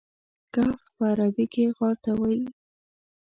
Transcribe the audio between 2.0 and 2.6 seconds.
ته وایي.